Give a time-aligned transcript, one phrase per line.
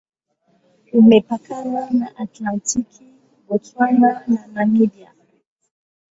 [0.99, 3.03] Imepakana na Atlantiki,
[3.45, 5.09] Botswana na Namibia.